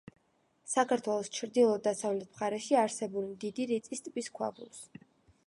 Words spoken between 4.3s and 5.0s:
ქვაბულს.